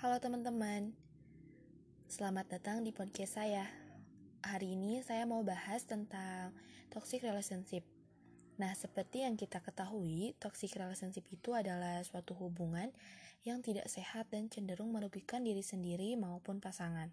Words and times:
Halo 0.00 0.16
teman-teman, 0.16 0.96
selamat 2.08 2.56
datang 2.56 2.80
di 2.80 2.88
podcast 2.88 3.36
saya. 3.36 3.68
Hari 4.40 4.72
ini 4.72 5.04
saya 5.04 5.28
mau 5.28 5.44
bahas 5.44 5.84
tentang 5.84 6.56
toxic 6.88 7.20
relationship. 7.20 7.84
Nah, 8.56 8.72
seperti 8.72 9.28
yang 9.28 9.36
kita 9.36 9.60
ketahui, 9.60 10.32
toxic 10.40 10.72
relationship 10.80 11.28
itu 11.28 11.52
adalah 11.52 12.00
suatu 12.00 12.32
hubungan 12.32 12.88
yang 13.44 13.60
tidak 13.60 13.92
sehat 13.92 14.32
dan 14.32 14.48
cenderung 14.48 14.88
merugikan 14.88 15.44
diri 15.44 15.60
sendiri 15.60 16.16
maupun 16.16 16.64
pasangan. 16.64 17.12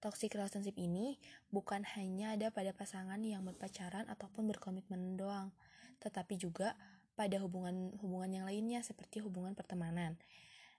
Toxic 0.00 0.32
relationship 0.32 0.80
ini 0.80 1.20
bukan 1.52 1.84
hanya 1.92 2.32
ada 2.32 2.48
pada 2.48 2.72
pasangan 2.72 3.20
yang 3.20 3.44
berpacaran 3.44 4.08
ataupun 4.08 4.48
berkomitmen 4.48 5.20
doang, 5.20 5.52
tetapi 6.00 6.40
juga 6.40 6.72
pada 7.20 7.36
hubungan-hubungan 7.36 8.32
yang 8.32 8.44
lainnya 8.48 8.80
seperti 8.80 9.20
hubungan 9.20 9.52
pertemanan. 9.52 10.16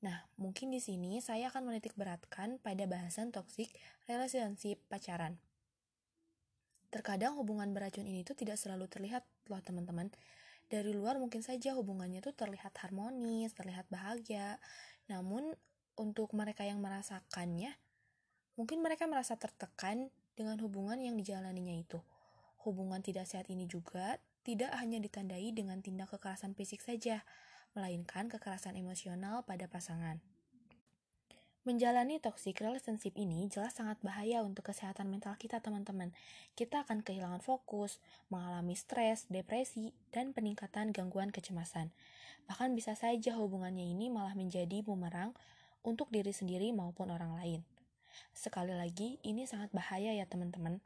Nah, 0.00 0.24
mungkin 0.40 0.72
di 0.72 0.80
sini 0.80 1.20
saya 1.20 1.52
akan 1.52 1.68
menitik 1.68 1.92
beratkan 1.92 2.56
pada 2.64 2.88
bahasan 2.88 3.32
toxic 3.32 3.68
relationship 4.08 4.80
pacaran. 4.88 5.36
Terkadang 6.88 7.36
hubungan 7.36 7.70
beracun 7.70 8.08
ini 8.08 8.24
tuh 8.24 8.34
tidak 8.34 8.56
selalu 8.56 8.88
terlihat 8.88 9.22
loh 9.52 9.60
teman-teman. 9.60 10.08
Dari 10.70 10.90
luar 10.90 11.20
mungkin 11.20 11.44
saja 11.44 11.76
hubungannya 11.76 12.24
tuh 12.24 12.32
terlihat 12.32 12.72
harmonis, 12.80 13.52
terlihat 13.52 13.86
bahagia. 13.92 14.56
Namun 15.06 15.52
untuk 16.00 16.32
mereka 16.32 16.64
yang 16.64 16.80
merasakannya, 16.80 17.76
mungkin 18.56 18.80
mereka 18.80 19.04
merasa 19.04 19.36
tertekan 19.36 20.08
dengan 20.32 20.56
hubungan 20.64 20.96
yang 20.96 21.14
dijalaninya 21.14 21.76
itu. 21.76 22.00
Hubungan 22.64 23.04
tidak 23.04 23.28
sehat 23.28 23.52
ini 23.52 23.68
juga 23.68 24.16
tidak 24.40 24.72
hanya 24.80 24.96
ditandai 24.96 25.52
dengan 25.52 25.84
tindak 25.84 26.08
kekerasan 26.16 26.56
fisik 26.56 26.80
saja, 26.80 27.20
melainkan 27.74 28.26
kekerasan 28.26 28.74
emosional 28.74 29.46
pada 29.46 29.70
pasangan. 29.70 30.18
Menjalani 31.60 32.16
toxic 32.16 32.56
relationship 32.64 33.12
ini 33.20 33.44
jelas 33.52 33.76
sangat 33.76 34.00
bahaya 34.00 34.40
untuk 34.40 34.72
kesehatan 34.72 35.12
mental 35.12 35.36
kita, 35.36 35.60
teman-teman. 35.60 36.08
Kita 36.56 36.88
akan 36.88 37.04
kehilangan 37.04 37.44
fokus, 37.44 38.00
mengalami 38.32 38.72
stres, 38.72 39.28
depresi, 39.28 39.92
dan 40.08 40.32
peningkatan 40.32 40.88
gangguan 40.88 41.28
kecemasan. 41.28 41.92
Bahkan 42.48 42.72
bisa 42.72 42.96
saja 42.96 43.36
hubungannya 43.36 43.92
ini 43.92 44.08
malah 44.08 44.32
menjadi 44.32 44.80
bumerang 44.80 45.36
untuk 45.84 46.08
diri 46.08 46.32
sendiri 46.32 46.72
maupun 46.72 47.12
orang 47.12 47.36
lain. 47.36 47.60
Sekali 48.32 48.72
lagi, 48.72 49.20
ini 49.20 49.44
sangat 49.44 49.68
bahaya 49.76 50.16
ya, 50.16 50.24
teman-teman. 50.24 50.80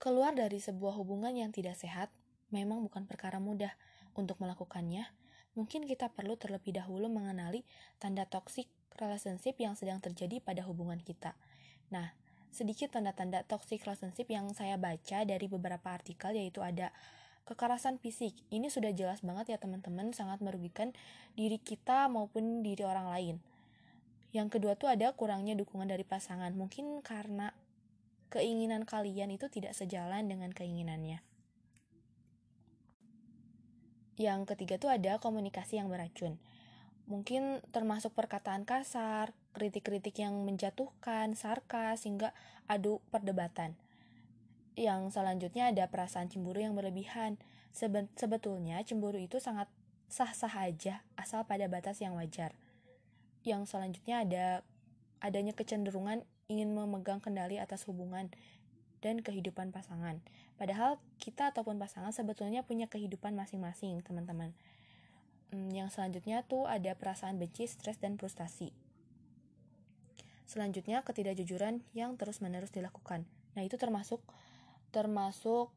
Keluar 0.00 0.32
dari 0.32 0.56
sebuah 0.56 0.96
hubungan 0.96 1.36
yang 1.36 1.52
tidak 1.52 1.76
sehat 1.76 2.08
memang 2.48 2.80
bukan 2.80 3.04
perkara 3.04 3.38
mudah 3.38 3.70
untuk 4.18 4.40
melakukannya, 4.40 5.08
mungkin 5.52 5.84
kita 5.84 6.12
perlu 6.12 6.36
terlebih 6.36 6.76
dahulu 6.76 7.12
mengenali 7.12 7.64
tanda 8.00 8.24
toxic 8.28 8.68
relationship 9.00 9.56
yang 9.56 9.76
sedang 9.76 10.00
terjadi 10.00 10.40
pada 10.40 10.64
hubungan 10.64 11.00
kita. 11.00 11.36
Nah, 11.92 12.12
sedikit 12.52 12.92
tanda-tanda 12.92 13.44
toxic 13.48 13.80
relationship 13.84 14.28
yang 14.28 14.52
saya 14.52 14.76
baca 14.76 15.24
dari 15.24 15.46
beberapa 15.48 15.88
artikel 15.92 16.36
yaitu 16.36 16.60
ada 16.60 16.92
kekerasan 17.48 17.98
fisik. 17.98 18.36
Ini 18.52 18.68
sudah 18.68 18.92
jelas 18.94 19.24
banget 19.24 19.56
ya 19.56 19.58
teman-teman, 19.58 20.14
sangat 20.14 20.38
merugikan 20.44 20.94
diri 21.34 21.58
kita 21.58 22.06
maupun 22.12 22.60
diri 22.60 22.84
orang 22.84 23.08
lain. 23.08 23.36
Yang 24.32 24.58
kedua 24.58 24.76
tuh 24.80 24.88
ada 24.88 25.12
kurangnya 25.12 25.52
dukungan 25.58 25.88
dari 25.88 26.04
pasangan. 26.08 26.56
Mungkin 26.56 27.04
karena 27.04 27.52
keinginan 28.32 28.88
kalian 28.88 29.28
itu 29.28 29.52
tidak 29.52 29.76
sejalan 29.76 30.24
dengan 30.24 30.48
keinginannya. 30.56 31.20
Yang 34.22 34.54
ketiga 34.54 34.78
tuh 34.78 34.94
ada 34.94 35.18
komunikasi 35.18 35.82
yang 35.82 35.90
beracun. 35.90 36.38
Mungkin 37.10 37.58
termasuk 37.74 38.14
perkataan 38.14 38.62
kasar, 38.62 39.34
kritik-kritik 39.58 40.14
yang 40.22 40.46
menjatuhkan, 40.46 41.34
sarkas, 41.34 42.06
hingga 42.06 42.30
adu 42.70 43.02
perdebatan. 43.10 43.74
Yang 44.78 45.18
selanjutnya 45.18 45.74
ada 45.74 45.90
perasaan 45.90 46.30
cemburu 46.30 46.62
yang 46.62 46.78
berlebihan. 46.78 47.34
Sebetulnya 48.14 48.78
cemburu 48.86 49.18
itu 49.18 49.42
sangat 49.42 49.66
sah-sah 50.06 50.70
aja 50.70 51.02
asal 51.18 51.42
pada 51.42 51.66
batas 51.66 51.98
yang 51.98 52.14
wajar. 52.14 52.54
Yang 53.42 53.74
selanjutnya 53.74 54.22
ada 54.22 54.46
adanya 55.18 55.50
kecenderungan 55.50 56.22
ingin 56.46 56.70
memegang 56.70 57.18
kendali 57.18 57.58
atas 57.58 57.82
hubungan 57.90 58.30
dan 59.02 59.18
kehidupan 59.20 59.74
pasangan. 59.74 60.22
Padahal 60.56 61.02
kita 61.18 61.50
ataupun 61.50 61.76
pasangan 61.76 62.14
sebetulnya 62.14 62.62
punya 62.62 62.86
kehidupan 62.86 63.34
masing-masing, 63.34 63.98
teman-teman. 64.06 64.54
Hmm, 65.52 65.68
yang 65.74 65.90
selanjutnya 65.90 66.46
tuh 66.46 66.64
ada 66.70 66.94
perasaan 66.96 67.36
benci, 67.36 67.68
stres, 67.68 67.98
dan 67.98 68.16
frustasi. 68.16 68.72
Selanjutnya 70.48 71.02
ketidakjujuran 71.02 71.82
yang 71.92 72.14
terus-menerus 72.16 72.70
dilakukan. 72.70 73.26
Nah, 73.58 73.62
itu 73.66 73.76
termasuk 73.76 74.22
termasuk 74.94 75.74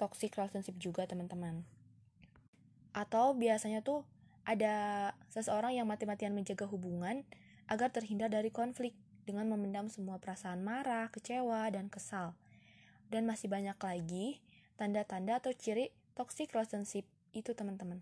toxic 0.00 0.34
relationship 0.34 0.74
juga, 0.80 1.04
teman-teman. 1.06 1.62
Atau 2.96 3.36
biasanya 3.36 3.84
tuh 3.84 4.08
ada 4.46 5.12
seseorang 5.34 5.74
yang 5.74 5.84
mati-matian 5.84 6.32
menjaga 6.32 6.64
hubungan 6.70 7.26
agar 7.66 7.90
terhindar 7.90 8.30
dari 8.30 8.54
konflik 8.54 8.94
dengan 9.26 9.50
memendam 9.50 9.90
semua 9.90 10.22
perasaan 10.22 10.62
marah, 10.62 11.10
kecewa, 11.10 11.66
dan 11.74 11.90
kesal. 11.90 12.38
Dan 13.10 13.26
masih 13.26 13.50
banyak 13.50 13.76
lagi 13.76 14.40
tanda-tanda 14.78 15.42
atau 15.42 15.50
ciri 15.50 15.90
toxic 16.14 16.54
relationship 16.54 17.04
itu 17.34 17.52
teman-teman. 17.52 18.00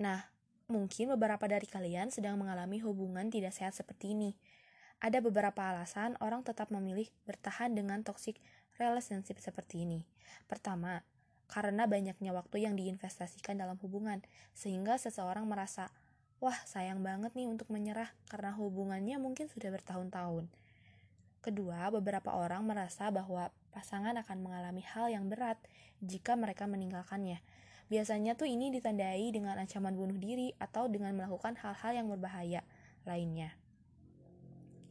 Nah, 0.00 0.28
mungkin 0.70 1.12
beberapa 1.16 1.44
dari 1.48 1.66
kalian 1.66 2.14
sedang 2.14 2.38
mengalami 2.40 2.80
hubungan 2.80 3.28
tidak 3.28 3.56
sehat 3.56 3.74
seperti 3.74 4.14
ini. 4.14 4.32
Ada 5.00 5.24
beberapa 5.24 5.64
alasan 5.64 6.16
orang 6.20 6.44
tetap 6.44 6.68
memilih 6.68 7.08
bertahan 7.24 7.72
dengan 7.72 8.04
toxic 8.04 8.36
relationship 8.76 9.40
seperti 9.40 9.88
ini. 9.88 10.04
Pertama, 10.44 11.04
karena 11.50 11.84
banyaknya 11.84 12.30
waktu 12.30 12.64
yang 12.64 12.78
diinvestasikan 12.78 13.58
dalam 13.58 13.76
hubungan, 13.82 14.22
sehingga 14.54 14.96
seseorang 14.96 15.44
merasa 15.50 15.90
wah 16.40 16.56
sayang 16.64 17.04
banget 17.04 17.36
nih 17.36 17.46
untuk 17.46 17.68
menyerah 17.68 18.08
karena 18.32 18.56
hubungannya 18.56 19.20
mungkin 19.20 19.46
sudah 19.52 19.68
bertahun-tahun. 19.68 20.48
Kedua, 21.40 21.88
beberapa 21.92 22.36
orang 22.36 22.64
merasa 22.64 23.08
bahwa 23.08 23.48
pasangan 23.72 24.16
akan 24.20 24.38
mengalami 24.44 24.84
hal 24.84 25.08
yang 25.08 25.28
berat 25.28 25.56
jika 26.00 26.36
mereka 26.36 26.64
meninggalkannya. 26.64 27.40
Biasanya 27.92 28.36
tuh 28.36 28.48
ini 28.48 28.72
ditandai 28.72 29.32
dengan 29.32 29.56
ancaman 29.56 29.96
bunuh 29.96 30.16
diri 30.16 30.52
atau 30.56 30.88
dengan 30.88 31.16
melakukan 31.16 31.56
hal-hal 31.60 31.92
yang 31.96 32.08
berbahaya 32.08 32.64
lainnya. 33.08 33.56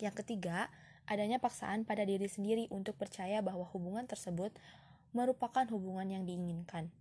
Yang 0.01 0.25
ketiga, 0.25 0.69
adanya 1.09 1.41
paksaan 1.41 1.85
pada 1.85 2.05
diri 2.05 2.29
sendiri 2.29 2.69
untuk 2.69 2.97
percaya 2.97 3.41
bahwa 3.41 3.65
hubungan 3.73 4.05
tersebut 4.05 4.53
merupakan 5.13 5.65
hubungan 5.73 6.05
yang 6.13 6.23
diinginkan. 6.29 6.93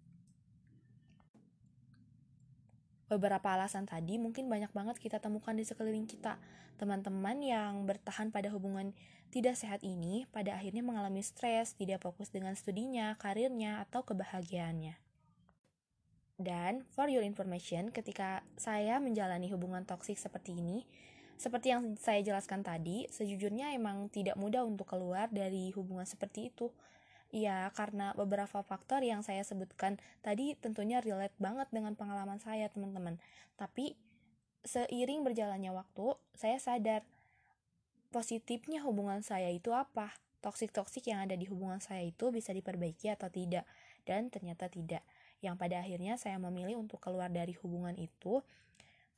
Beberapa 3.09 3.57
alasan 3.57 3.89
tadi 3.89 4.21
mungkin 4.21 4.53
banyak 4.53 4.69
banget 4.77 5.01
kita 5.01 5.17
temukan 5.17 5.57
di 5.57 5.65
sekeliling 5.65 6.05
kita. 6.05 6.37
Teman-teman 6.77 7.41
yang 7.41 7.89
bertahan 7.89 8.29
pada 8.29 8.53
hubungan 8.53 8.93
tidak 9.29 9.57
sehat 9.57 9.85
ini 9.85 10.25
pada 10.29 10.57
akhirnya 10.57 10.81
mengalami 10.85 11.25
stres, 11.25 11.73
tidak 11.77 12.05
fokus 12.05 12.29
dengan 12.29 12.53
studinya, 12.57 13.17
karirnya, 13.17 13.85
atau 13.85 14.05
kebahagiaannya. 14.05 14.97
Dan 16.39 16.87
for 16.95 17.11
your 17.11 17.27
information, 17.27 17.91
ketika 17.91 18.47
saya 18.55 19.03
menjalani 19.03 19.51
hubungan 19.51 19.83
toksik 19.83 20.15
seperti 20.15 20.55
ini, 20.55 20.87
seperti 21.35 21.75
yang 21.75 21.99
saya 21.99 22.23
jelaskan 22.23 22.63
tadi, 22.63 23.11
sejujurnya 23.11 23.75
emang 23.75 24.07
tidak 24.07 24.39
mudah 24.39 24.63
untuk 24.63 24.87
keluar 24.87 25.27
dari 25.35 25.75
hubungan 25.75 26.07
seperti 26.07 26.55
itu. 26.55 26.71
Ya, 27.29 27.69
karena 27.77 28.17
beberapa 28.17 28.65
faktor 28.65 29.05
yang 29.05 29.21
saya 29.21 29.45
sebutkan 29.45 30.01
tadi 30.25 30.57
tentunya 30.57 31.05
relate 31.05 31.37
banget 31.37 31.69
dengan 31.69 31.93
pengalaman 31.93 32.41
saya, 32.41 32.73
teman-teman. 32.73 33.21
Tapi 33.61 34.01
seiring 34.65 35.29
berjalannya 35.29 35.73
waktu, 35.77 36.17
saya 36.33 36.57
sadar 36.57 37.05
positifnya 38.09 38.81
hubungan 38.85 39.21
saya 39.21 39.53
itu 39.53 39.77
apa. 39.77 40.13
Toksik-toksik 40.39 41.11
yang 41.11 41.27
ada 41.27 41.35
di 41.35 41.51
hubungan 41.51 41.83
saya 41.83 42.07
itu 42.07 42.31
bisa 42.33 42.55
diperbaiki 42.55 43.13
atau 43.13 43.29
tidak. 43.29 43.69
Dan 44.09 44.33
ternyata 44.33 44.71
tidak. 44.73 45.05
Yang 45.45 45.55
pada 45.61 45.85
akhirnya 45.85 46.17
saya 46.17 46.41
memilih 46.41 46.81
untuk 46.81 47.03
keluar 47.03 47.29
dari 47.29 47.53
hubungan 47.61 47.95
itu 47.99 48.41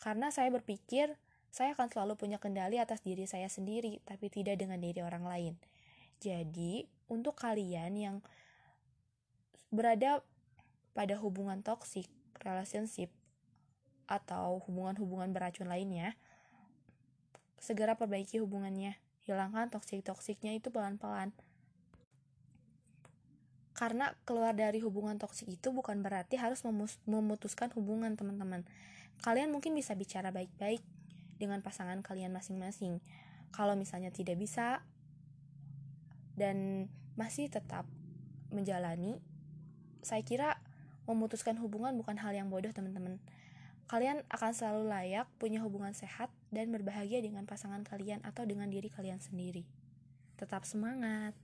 karena 0.00 0.32
saya 0.32 0.49
berpikir 0.49 1.12
saya 1.52 1.76
akan 1.76 1.93
selalu 1.93 2.17
punya 2.17 2.38
kendali 2.40 2.81
atas 2.81 3.05
diri 3.05 3.29
saya 3.29 3.50
sendiri, 3.52 4.00
tapi 4.08 4.32
tidak 4.32 4.56
dengan 4.56 4.81
diri 4.81 5.05
orang 5.05 5.29
lain. 5.29 5.55
Jadi, 6.20 6.84
untuk 7.08 7.32
kalian 7.40 7.93
yang 7.96 8.17
berada 9.72 10.20
pada 10.93 11.17
hubungan 11.17 11.64
toksik, 11.64 12.06
relationship, 12.44 13.08
atau 14.05 14.61
hubungan-hubungan 14.67 15.32
beracun 15.32 15.70
lainnya, 15.70 16.19
segera 17.56 17.94
perbaiki 17.94 18.43
hubungannya. 18.43 18.99
Hilangkan 19.25 19.70
toksik-toksiknya 19.70 20.58
itu 20.58 20.69
pelan-pelan. 20.75 21.31
Karena 23.72 24.12
keluar 24.28 24.52
dari 24.52 24.82
hubungan 24.82 25.17
toksik 25.17 25.49
itu 25.49 25.72
bukan 25.72 26.05
berarti 26.05 26.37
harus 26.37 26.61
memutuskan 27.08 27.72
hubungan, 27.72 28.12
teman-teman. 28.19 28.67
kalian 29.20 29.52
mungkin 29.52 29.76
bisa 29.76 29.93
bicara 29.93 30.32
baik-baik 30.32 30.81
dengan 31.37 31.61
pasangan 31.61 32.00
kalian 32.00 32.32
masing-masing. 32.32 33.05
Kalau 33.52 33.76
misalnya 33.76 34.08
tidak 34.08 34.40
bisa 34.40 34.81
dan 36.38 36.87
masih 37.19 37.50
tetap 37.50 37.87
menjalani, 38.50 39.19
saya 40.03 40.23
kira 40.25 40.59
memutuskan 41.06 41.59
hubungan 41.59 41.94
bukan 41.99 42.19
hal 42.19 42.35
yang 42.35 42.49
bodoh, 42.49 42.71
teman-teman. 42.71 43.19
Kalian 43.91 44.23
akan 44.31 44.53
selalu 44.55 44.87
layak 44.87 45.27
punya 45.43 45.59
hubungan 45.67 45.91
sehat 45.91 46.31
dan 46.55 46.71
berbahagia 46.71 47.19
dengan 47.19 47.43
pasangan 47.43 47.82
kalian 47.82 48.23
atau 48.23 48.47
dengan 48.47 48.71
diri 48.71 48.87
kalian 48.87 49.19
sendiri. 49.19 49.67
Tetap 50.38 50.62
semangat! 50.62 51.35